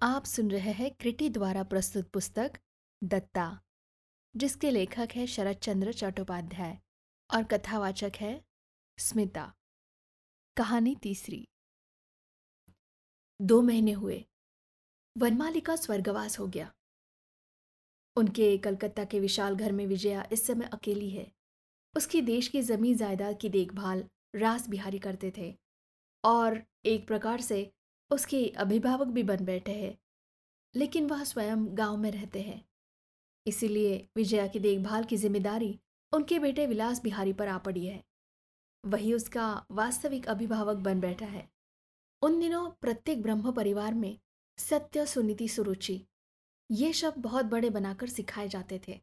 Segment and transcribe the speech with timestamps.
[0.00, 2.52] आप सुन रहे हैं क्रिटी द्वारा प्रस्तुत पुस्तक,
[3.04, 3.60] दत्ता,
[4.36, 6.78] जिसके लेखक है शरद चंद्र चट्टोपाध्याय
[7.34, 8.44] और कथावाचक है
[8.98, 9.54] स्मिता।
[10.56, 11.48] कहानी तीसरी।
[13.42, 14.24] दो महीने हुए।
[15.18, 16.74] वनमाली का स्वर्गवास हो गया।
[18.16, 21.32] उनके कलकत्ता के विशाल घर में विजया इस समय अकेली है।
[21.96, 25.58] उसकी देश की ज़मीन जायदाद की देखभाल रास बिहारी करते थे
[26.24, 27.72] और एक प्रकार से
[28.10, 29.96] उसके अभिभावक भी बन बैठे हैं,
[30.74, 32.62] लेकिन वह स्वयं गाँव में रहते हैं।
[33.46, 35.78] इसीलिए विजया की देखभाल की ज़िम्मेदारी
[36.12, 38.02] उनके बेटे विलास बिहारी पर आ पड़ी है।
[38.84, 41.48] वही उसका वास्तविक अभिभावक बन बैठा है।
[42.22, 44.18] उन दिनों प्रत्येक ब्रह्म परिवार में
[44.58, 46.00] सत्य सुनीति सुरुचि,
[46.70, 49.00] ये शब्द बहुत बड़े बनाकर सिखाए जाते थे,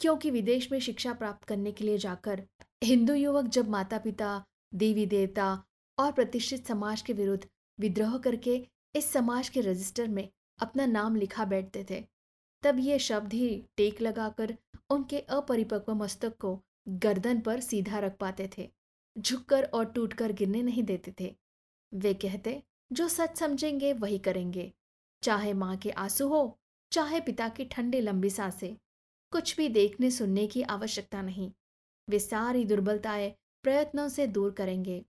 [0.00, 2.42] क्योंकि विदेश में शिक्षा प्राप्त करने के लिए जाकर
[2.84, 4.44] हिंदू युवक जब माता पिता
[4.74, 5.52] देवी देवता
[5.98, 7.46] और प्रतिष्ठित समाज के विरुद्ध
[7.80, 12.04] विद्रोह करके इस समाज के रजिस्टर में अपना नाम लिखा बैठते थे।
[12.62, 14.56] तब ये शब्द ही टेक लगाकर
[14.90, 18.70] उनके अपरिपक्व मस्तक को गर्दन पर सीधा रख पाते थे,
[19.18, 21.36] झुककर और टूटकर गिरने नहीं देते थे।
[21.94, 24.72] वे कहते, जो सच समझेंगे, वही करेंगे।
[25.22, 26.58] चाहे माँ के आँसू हो,
[26.92, 28.76] चाहे पिता की ठंडी लंबी साँसें,
[29.30, 31.52] कुछ भी देखने सुनने की आवश्यकता नहीं।
[32.08, 35.04] वे सारी दुर्बलताएँ प्रयत्नों से दूर करेंगे।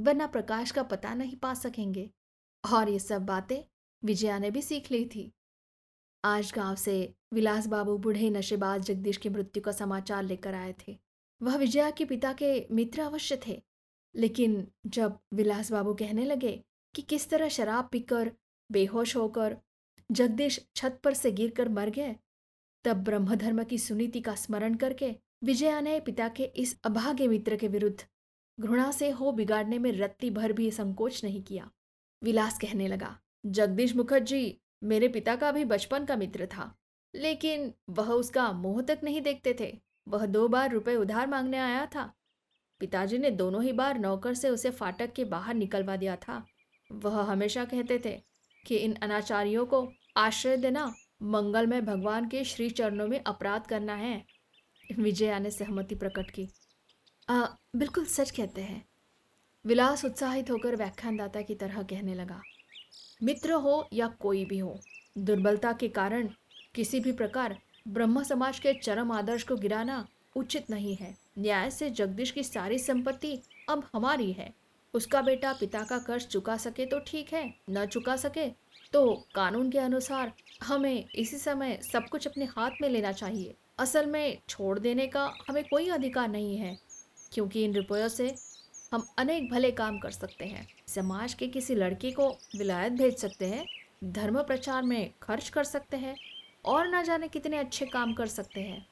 [0.00, 2.10] वरना प्रकाश का पता नहीं पा सकेंगे।
[2.72, 3.62] और ये सब बातें
[4.04, 5.32] विजया ने भी सीख ली थी।
[6.24, 10.98] आज गाँव से विलास बाबू बूढ़े नशेबाज जगदीश की मृत्यु का समाचार लेकर आए थे।
[11.42, 13.62] वह विजया के पिता के मित्र अवश्य थे।
[14.16, 18.32] लेकिन जब विलास बाबू कहने लगे कि किस तरह शराब पीकर,
[18.72, 19.56] बेहोश होकर
[20.12, 22.16] जगदीश छत पर से गिरकर मर गए,
[22.84, 27.68] तब ब्रह्मधर्म की सुनीति का स्मरण करके विजया ने पिता के इस अभागे मित्र के
[27.68, 28.04] विरुद्ध
[28.60, 31.70] घृणा से हो बिगाड़ने में रत्ती भर भी संकोच नहीं किया।
[32.22, 36.74] विलास कहने लगा, जगदीश मुखर्जी, मेरे पिता का भी बचपन का मित्र था,
[37.14, 41.86] लेकिन वह उसका मोह तक नहीं देखते थे। वह दो बार रुपए उधार मांगने आया
[41.86, 42.12] था।
[42.80, 46.44] पिताजी ने दोनों ही बार नौकर से उसे फाटक के बाहर निकलवा दिया था।
[46.92, 48.20] वह हमेशा कहते थे
[48.66, 54.24] कि इन अनाचारियों को आश्रय देना मंगलमय भगवान के श्री चरणों में अपराध करना है।
[54.98, 56.48] विजया ने सहमति प्रकट की।
[57.28, 57.46] आ,
[57.76, 58.82] बिल्कुल सच कहते हैं।
[59.64, 62.40] विलास उत्साहित होकर व्याख्यानदाता की तरह कहने लगा
[63.20, 64.78] मित्र हो या कोई भी हो
[65.18, 66.28] दुर्बलता के कारण
[66.74, 67.56] किसी भी प्रकार
[67.88, 70.06] ब्रह्म समाज के चरम आदर्श को गिराना
[70.36, 73.38] उचित नहीं है। न्याय से जगदीश की सारी संपत्ति
[73.68, 74.52] अब हमारी है।
[74.94, 78.48] उसका बेटा पिता का कर्ज चुका सके तो ठीक है न चुका सके
[78.92, 80.32] तो कानून के अनुसार
[80.62, 85.30] हमें इसी समय सब कुछ अपने हाथ में लेना चाहिए। असल में छोड़ देने का
[85.48, 86.76] हमें कोई अधिकार नहीं है।
[87.32, 88.34] क्योंकि इन रुपयों से
[88.92, 93.46] हम अनेक भले काम कर सकते हैं। समाज के किसी लड़के को विलायत भेज सकते
[93.46, 93.66] हैं,
[94.04, 96.16] धर्म प्रचार में खर्च कर सकते हैं
[96.64, 98.86] और ना जाने कितने अच्छे काम कर सकते हैं।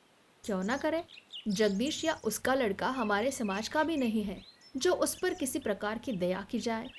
[0.45, 1.05] क्यों ना करें?
[1.49, 4.43] जगदीश या उसका लड़का हमारे समाज का भी नहीं है,
[4.77, 6.91] जो उस पर किसी प्रकार की दया की जाए।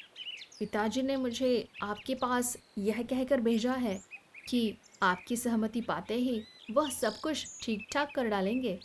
[0.60, 4.02] पिताजी ने मुझे आपके पास यह कहकर भेजा है
[4.50, 6.42] कि आपकी सहमति पाते ही
[6.72, 8.80] वह सब कुछ ठीक ठाक कर डालेंगे।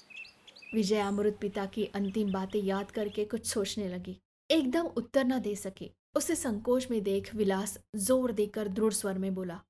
[0.77, 4.17] विजय अमृत पिता की अंतिम बातें याद करके कुछ सोचने लगी।
[4.51, 9.35] एकदम उत्तर न दे सके। उसे संकोच में देख विलास ज़ोर देकर दृढ़ स्वर में
[9.35, 9.61] बोला,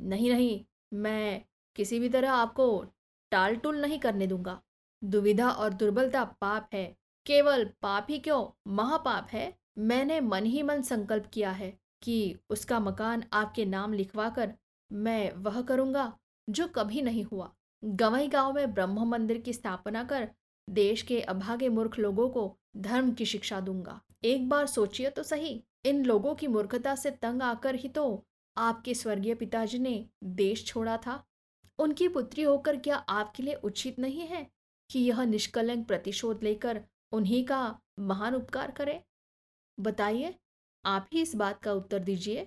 [0.00, 0.60] नहीं नहीं,
[0.94, 1.42] मैं
[1.76, 2.66] किसी भी तरह आपको
[3.32, 4.60] टाल टूल नहीं करने दूँगा।
[5.02, 6.86] दुविधा और दुर्बलता पाप है।
[7.26, 8.46] केवल पाप ही क्यों?
[8.68, 11.70] महापाप है। मैंने मन ही मन संकल्प किया है
[12.02, 14.52] कि उसका मकान आपके नाम लिखवा कर
[14.90, 16.12] मैं वह करूँगा
[16.48, 17.50] जो कभी नहीं हुआ।
[17.82, 20.28] गवई गाँव में ब्रह्म मंदिर की स्थापना कर
[20.68, 25.62] देश के अभागे मूर्ख लोगों को धर्म की शिक्षा दूँगा। एक बार सोचिए तो सही,
[25.84, 28.24] इन लोगों की मूर्खता से तंग आकर ही तो
[28.56, 31.22] आपके स्वर्गीय पिताजी ने देश छोड़ा था।
[31.78, 34.46] उनकी पुत्री होकर क्या आपके लिए उचित नहीं है
[34.90, 36.80] कि यह निष्कलंक प्रतिशोध लेकर
[37.12, 39.02] उन्हीं का महान उपकार करे?
[39.78, 40.34] बताइए,
[40.84, 42.46] आप ही इस बात का उत्तर दीजिए।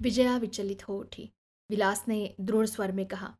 [0.00, 1.30] विजया विचलित हो उठी।
[1.70, 3.34] विलास ने दृढ़ स्वर में कहा,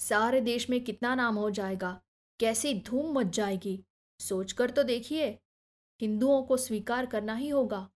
[0.00, 2.00] सारे देश में कितना नाम हो जाएगा?
[2.40, 3.84] कैसी धूम मच जाएगी?
[4.20, 5.38] सोचकर तो देखिए,
[6.00, 7.88] हिंदुओं को स्वीकार करना ही होगा।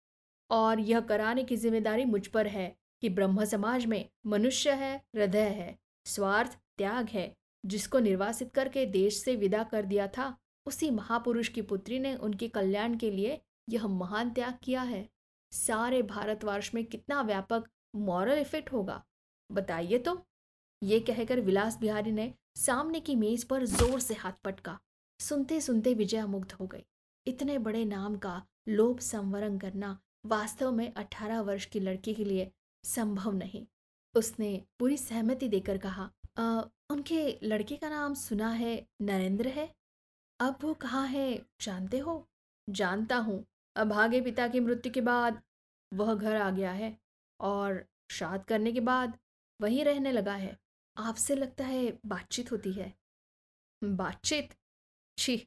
[0.50, 5.49] और यह कराने की ज़िम्मेदारी मुझ पर है कि ब्रह्म समाज में मनुष्य है, हृदय
[5.49, 10.37] है, स्वार्थ, त्याग है, जिसको निर्वासित करके देश से विदा कर दिया था,
[10.67, 15.08] उसी महापुरुष की पुत्री ने उनके कल्याण के लिए यह महान त्याग किया है।
[15.52, 19.02] सारे भारतवर्ष में कितना व्यापक मॉरल इफ़ेक्ट होगा।
[19.52, 20.20] बताइए तो
[20.82, 24.79] ये कहकर विलास बिहारी ने सामने की मेज पर ज़ोर से हाथ पटका।
[25.21, 26.85] सुनते सुनते विजया मुग्ध हो गई।
[27.27, 32.51] इतने बड़े नाम का लोभ संवरण करना वास्तव में अठारह वर्ष की लड़की के लिए
[32.85, 33.67] संभव नहीं।
[34.15, 39.69] उसने पूरी सहमति देकर कहा आ, उनके लड़के का नाम सुना है नरेंद्र है?
[40.41, 42.27] अब वो कहाँ है जानते हो?
[42.69, 43.45] जानता हूँ।
[43.77, 45.41] अभागे पिता की मृत्यु के बाद
[45.93, 46.97] वह घर आ गया है
[47.41, 49.19] और शाद करने के बाद
[49.61, 50.56] वहीं रहने लगा है।
[50.96, 52.94] आपसे लगता है बातचीत होती है?
[53.85, 54.55] बातचीत?
[55.19, 55.46] छी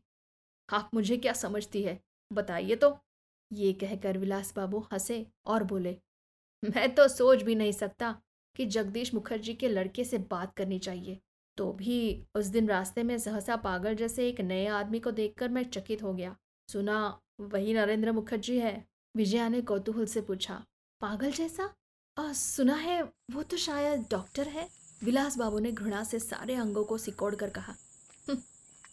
[0.69, 1.99] आप मुझे क्या समझती है?
[2.33, 2.99] बताइए तो।
[3.53, 5.97] ये कहकर विलास बाबू हंसे और बोले
[6.63, 8.21] मैं तो सोच भी नहीं सकता
[8.55, 11.19] कि जगदीश मुखर्जी के लड़के से बात करनी चाहिए।
[11.57, 15.63] तो भी उस दिन रास्ते में सहसा पागल जैसे एक नए आदमी को देखकर मैं
[15.63, 16.35] चकित हो गया।
[16.71, 18.87] सुना वही नरेंद्र मुखर्जी है?
[19.15, 20.65] विजया ने कौतूहल से पूछा
[21.01, 21.73] पागल जैसा?
[22.17, 24.76] आ, सुना है वो तो शायद डॉक्टर है?
[25.01, 27.75] विलास बाबू ने घृणा से सारे अंगों को सिकोड़ कर कहा
[28.27, 28.41] हम्म,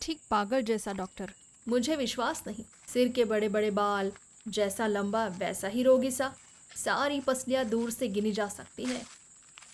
[0.03, 1.33] ठीक पागल जैसा डॉक्टर
[1.67, 4.13] मुझे विश्वास नहीं। सिर के बड़े बड़े बाल
[4.49, 6.33] जैसा लंबा वैसा ही रोगी सा
[6.77, 9.03] सारी पसलियाँ दूर से गिनी जा सकती है।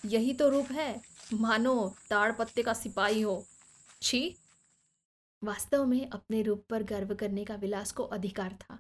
[0.06, 1.00] यही तो रूप है
[1.32, 1.74] मानो
[2.10, 3.44] ताड़ पत्ते का सिपाही हो।
[4.02, 4.36] छी?
[5.42, 8.78] वास्तव में अपने रूप पर गर्व करने का विलास को अधिकार था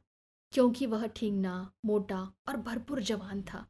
[0.52, 3.66] क्योंकि वह ठींगना मोटा और भरपूर जवान था।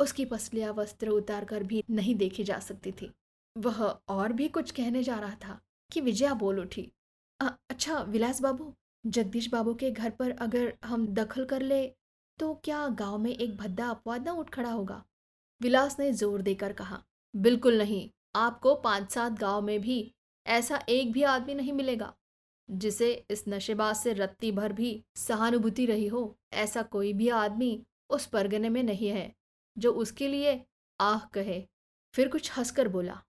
[0.00, 3.10] उसकी पसलियाँ वस्त्र उतार कर भी नहीं देखी जा सकती थी।
[3.56, 5.60] वह और भी कुछ कहने जा रहा था
[5.90, 6.90] कि विजया बोल उठी
[7.40, 8.72] अच्छा विलास बाबू,
[9.04, 11.86] जगदीश बाबू के घर पर अगर हम दखल कर ले
[12.38, 15.02] तो क्या गाँव में एक भद्दा अपवाद ना उठ खड़ा होगा?
[15.60, 17.02] विलास ने ज़ोर देकर कहा,
[17.34, 20.14] बिल्कुल नहीं, आपको पाँच सात गाँव में भी
[20.46, 22.12] ऐसा एक भी आदमी नहीं मिलेगा,
[22.68, 28.26] जिसे इस नशेबाज से रत्ती भर भी सहानुभूति रही हो, ऐसा कोई भी आदमी उस
[28.26, 29.32] परगने में नहीं है,
[29.76, 30.60] जो उसके लिए
[31.00, 31.62] आह कहे।
[32.14, 33.22] फिर कुछ हंसकर बोला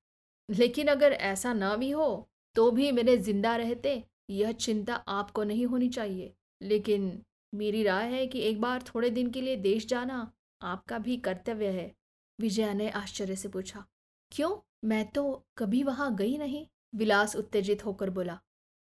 [0.50, 5.66] लेकिन अगर ऐसा ना भी हो तो भी मेरे ज़िंदा रहते, यह चिंता आपको नहीं
[5.66, 7.22] होनी चाहिए। लेकिन
[7.54, 10.32] मेरी राय है कि एक बार थोड़े दिन के लिए देश जाना
[10.62, 11.92] आपका भी कर्तव्य है।
[12.40, 13.84] विजया ने आश्चर्य से पूछा,
[14.32, 14.56] क्यों?
[14.84, 18.40] मैं तो कभी वहाँ गई नहीं, विलास उत्तेजित होकर बोला।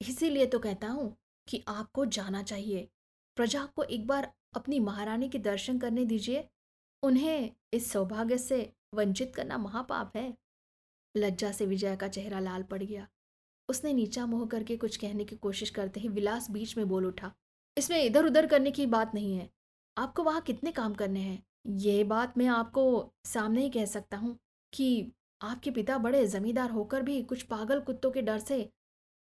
[0.01, 1.15] इसीलिए तो कहता हूँ
[1.47, 2.87] कि आपको जाना चाहिए।
[3.37, 6.47] प्रजा को एक बार अपनी महारानी के दर्शन करने दीजिए।
[7.03, 10.33] उन्हें इस सौभाग्य से वंचित करना महापाप है।
[11.15, 13.07] लज्जा से विजया का चेहरा लाल पड़ गया।
[13.69, 17.31] उसने नीचा मोह करके कुछ कहने की कोशिश करते ही विलास बीच में बोल उठा,
[17.77, 19.49] इसमें इधर उधर करने की बात नहीं है।
[19.97, 21.43] आपको वहाँ कितने काम करने हैं?
[21.67, 24.37] ये बात मैं आपको सामने ही कह सकता हूँ
[24.73, 25.11] कि
[25.41, 28.61] आपके पिता बड़े जमींदार होकर भी कुछ पागल कुत्तों के डर से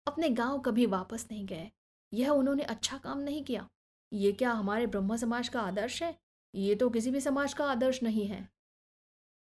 [0.06, 1.70] अपने गाँव कभी वापस नहीं गए।
[2.12, 3.68] यह उन्होंने अच्छा काम नहीं किया।
[4.12, 6.16] ये क्या हमारे ब्रह्म समाज का आदर्श है?
[6.54, 8.48] ये तो किसी भी समाज का आदर्श नहीं है।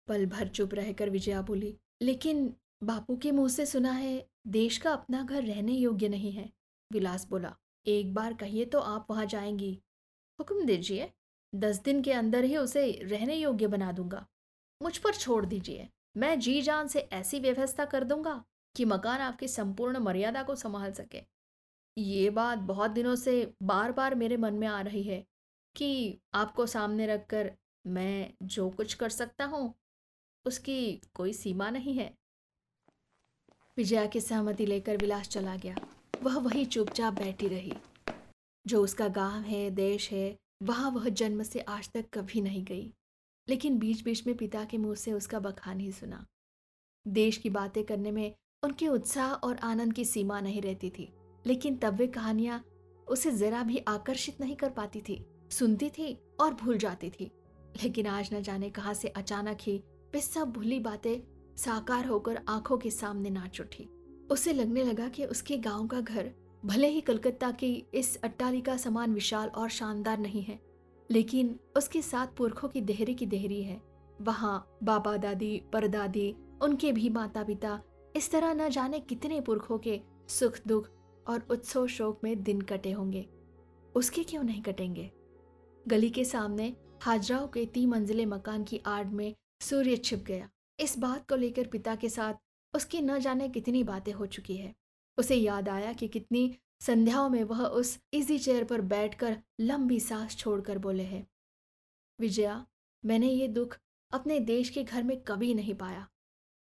[0.08, 2.54] पल भर चुप रहकर विजया बोली लेकिन
[2.84, 6.50] बापू के मुँह से सुना है, देश का अपना घर रहने योग्य नहीं है।
[6.92, 7.56] विलास बोला,
[7.86, 9.72] एक बार कहिए तो आप वहाँ जाएँगी।
[10.40, 11.12] हुक्म दीजिए,
[11.56, 14.26] दस दिन के अंदर ही उसे रहने योग्य बना दूँगा।
[14.82, 18.44] मुझ पर छोड़ दीजिए, मैं जी जान से ऐसी व्यवस्था कर दूँगा
[18.76, 21.22] कि मकान आपकी संपूर्ण मर्यादा को संभाल सके।
[21.98, 25.26] ये बात बहुत दिनों से बार बार मेरे मन में आ रही है
[25.76, 27.52] कि आपको सामने रखकर
[27.88, 29.74] मैं जो कुछ कर सकता हूँ
[30.48, 32.16] उसकी कोई सीमा नहीं है।
[33.78, 35.76] विजया की सहमति लेकर विलास चला गया।
[36.24, 37.74] वह वही चुपचाप बैठी रही।
[38.68, 42.94] जो उसका गाँव है, देश है, वहाँ वह जन्म से आज तक कभी नहीं गई।
[43.50, 46.26] लेकिन बीच बीच में पिता के मुँह से उसका बखान ही सुना।
[47.08, 51.14] देश की बातें करने में उनके उत्साह और आनंद की सीमा नहीं रहती थी।
[51.48, 52.66] लेकिन तब वे कहानियाँ
[53.08, 57.32] उसे जरा भी आकर्षित नहीं कर पाती थी। सुनती थी और भूल जाती थी।
[57.84, 59.84] लेकिन आज न जाने कहा से अचानक ही
[60.14, 61.20] वे सब भूली बातें
[61.58, 63.88] साकार होकर आँखों के सामने नाच उठी।
[64.32, 66.32] उसे लगने लगा कि उसके गाँव का घर
[66.66, 70.60] भले ही कलकत्ता की इस अट्टालिका समान विशाल और शानदार नहीं है,
[71.10, 73.82] लेकिन उसके साथ पुरखों की देहरी की देहरी है।
[74.22, 77.80] वहाँ बाबा दादी, परदादी, उनके भी माता पिता
[78.16, 80.00] इस तरह न जाने कितने पुरखों के
[80.30, 80.90] सुख दुख
[81.28, 83.26] और उत्सव शोक में दिन कटे होंगे।
[83.96, 85.12] उसके क्यों नहीं कटेंगे?
[85.86, 90.50] गली के सामने हाजराओं के तीन मंजिले मकान की आड़ में सूर्य छिप गया।
[90.80, 92.34] इस बात को लेकर पिता के साथ
[92.74, 94.74] उसकी न जाने कितनी बातें हो चुकी है।
[95.18, 100.36] उसे याद आया कि कितनी संध्याओं में वह उस इजी चेयर पर बैठकर लंबी सांस
[100.38, 101.26] छोड़कर बोले हैं,
[102.20, 102.66] विजया,
[103.04, 103.78] मैंने ये दुख
[104.12, 106.08] अपने देश के घर में कभी नहीं पाया।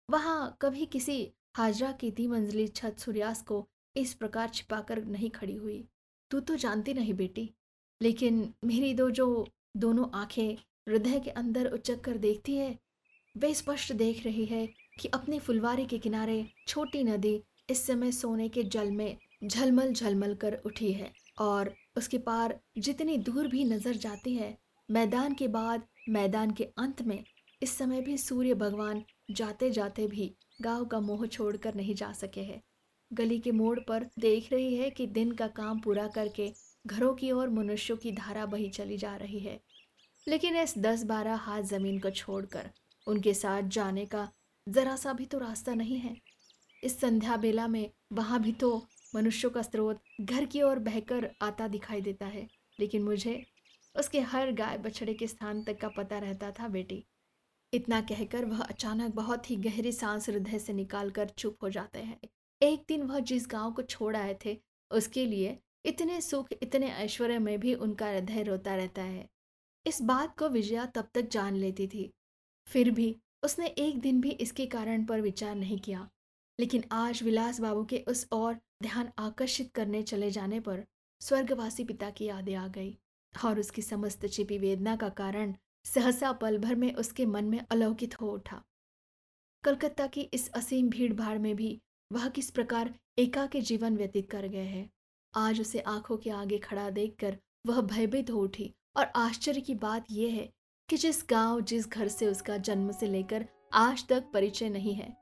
[0.10, 1.18] वहाँ कभी किसी
[1.56, 5.88] हाजरा की ती मंजिली छत सूर्यास्त को इस प्रकार छिपाकर नहीं खड़ी हुई।
[6.32, 7.50] तू तो जानती नहीं बेटी,
[8.02, 9.48] लेकिन मेरी दो जो
[9.78, 10.56] दोनों आँखें
[10.90, 12.78] हृदय के अंदर उचक कर देखती है
[13.38, 14.68] वे स्पष्ट देख रही है
[15.00, 20.36] कि अपनी फुलवारी के किनारे छोटी नदी इस समय सोने के जल में झलमल झलमल
[20.36, 24.58] कर उठी है और उसके पार जितनी दूर भी नज़र जाती है,
[24.90, 27.24] मैदान के बाद, मैदान के अंत में
[27.62, 32.42] इस समय भी सूर्य भगवान जाते जाते भी गाँव का मोह छोड़कर नहीं जा सके
[32.42, 32.62] हैं।
[33.14, 36.52] गली के मोड़ पर देख रही है कि दिन का काम पूरा करके
[36.88, 39.60] घरों की ओर मनुष्यों की धारा बही चली जा रही है।
[40.28, 42.70] लेकिन इस दस बारह हाथ ज़मीन को छोड़कर
[43.08, 44.30] उनके साथ जाने का
[44.68, 46.16] जरा सा भी तो रास्ता नहीं है।
[46.84, 48.76] इस संध्या बेला में वहाँ भी तो
[49.16, 52.48] मनुष्यों का स्रोत घर की ओर बहकर आता दिखाई देता है,
[52.80, 53.44] लेकिन मुझे
[53.96, 57.04] उसके हर गाय बछड़े के स्थान तक का पता रहता था बेटी।
[57.74, 62.20] इतना कहकर वह अचानक बहुत ही गहरी सांस हृदय से निकालकर चुप हो जाते हैं।
[62.62, 64.58] एक दिन वह जिस गाँव को छोड़ आए थे,
[64.92, 69.28] उसके लिए इतने सुख, इतने ऐश्वर्य में भी उनका हृदय रोता रहता है।
[69.86, 72.12] इस बात को विजया तब तक जान लेती थी
[72.68, 76.10] फिर भी उसने एक दिन भी इसके कारण पर विचार नहीं किया।
[76.60, 78.54] लेकिन आज विलास बाबू के उस और
[78.84, 80.84] ध्यान आकर्षित करने चले जाने पर
[81.22, 82.98] स्वर्गवासी पिता की यादें आ गई
[83.46, 85.54] और उसकी समस्त छिपी वेदना का कारण
[85.86, 88.64] सहसा पल भर में उसके मन में अलौकित हो उठा।
[89.64, 91.82] कलकत्ता की इस असीम भीड़ भाड़ में भी
[92.12, 94.90] वह किस प्रकार एका के जीवन व्यतीत कर गए हैं।
[95.36, 100.06] आज उसे आँखों के आगे खड़ा देखकर वह भयभीत हो उठी और आश्चर्य की बात
[100.12, 100.52] यह है
[100.90, 105.16] कि जिस गाँव, जिस घर से उसका जन्म से लेकर आज तक परिचय नहीं है,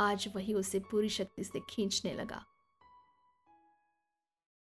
[0.00, 2.44] आज वही उसे पूरी शक्ति से खींचने लगा।